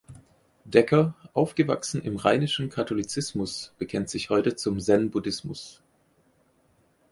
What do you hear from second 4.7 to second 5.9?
Zen-Buddhismus.